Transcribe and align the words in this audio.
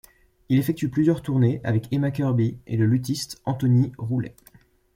Il 0.49 0.57
effectue 0.57 0.89
plusieurs 0.89 1.21
tournées 1.21 1.61
avec 1.63 1.93
Emma 1.93 2.09
Kirkby 2.09 2.57
et 2.65 2.75
le 2.75 2.87
luthiste 2.87 3.39
Anthony 3.45 3.91
Rooley. 3.99 4.33